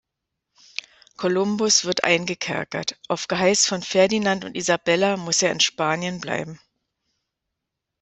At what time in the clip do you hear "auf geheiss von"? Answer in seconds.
3.07-3.83